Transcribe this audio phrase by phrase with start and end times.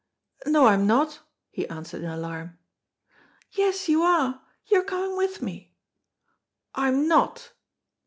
[0.47, 1.19] "No, I'm not,"
[1.51, 2.57] he answered in alarm.
[3.51, 4.41] "Yes you are!
[4.65, 5.75] You are coming with me."
[6.73, 7.51] "I'm not!"